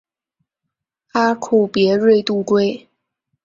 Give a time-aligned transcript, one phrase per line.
[1.11, 2.89] 阿库别瑞度规。